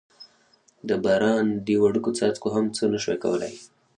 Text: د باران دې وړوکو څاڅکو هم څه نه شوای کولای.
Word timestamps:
د 0.87 0.89
باران 1.03 1.47
دې 1.67 1.75
وړوکو 1.79 2.09
څاڅکو 2.17 2.47
هم 2.55 2.65
څه 2.75 2.83
نه 2.93 2.97
شوای 3.03 3.17
کولای. 3.23 3.53